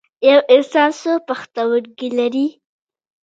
یو 0.27 0.39
انسان 0.55 0.89
څو 1.01 1.11
پښتورګي 1.27 2.09
لري 2.17 2.47